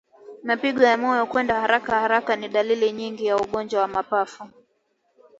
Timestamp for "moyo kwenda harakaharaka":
1.01-2.35